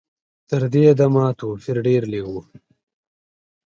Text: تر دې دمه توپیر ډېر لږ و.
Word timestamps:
تر 0.49 0.61
دې 0.73 0.85
دمه 0.99 1.25
توپیر 1.39 1.77
ډېر 1.87 2.01
لږ 2.11 2.25
و. 2.31 2.35